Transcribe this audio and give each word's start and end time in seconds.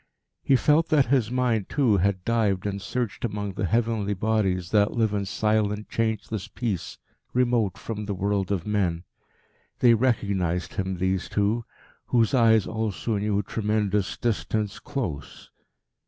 He 0.41 0.55
felt 0.55 0.89
that 0.89 1.05
his 1.13 1.29
mind, 1.29 1.69
too, 1.69 1.97
had 1.97 2.25
dived 2.25 2.65
and 2.65 2.81
searched 2.81 3.23
among 3.23 3.53
the 3.53 3.67
heavenly 3.67 4.15
bodies 4.15 4.71
that 4.71 4.95
live 4.95 5.13
in 5.13 5.25
silent, 5.27 5.89
changeless 5.89 6.47
peace 6.47 6.97
remote 7.35 7.77
from 7.77 8.07
the 8.07 8.15
world 8.15 8.51
of 8.51 8.65
men. 8.65 9.03
They 9.77 9.93
recognised 9.93 10.73
him, 10.73 10.97
these 10.97 11.29
two 11.29 11.65
whose 12.07 12.33
eyes 12.33 12.65
also 12.65 13.15
knew 13.17 13.43
tremendous 13.43 14.17
distance 14.17 14.79
close. 14.79 15.51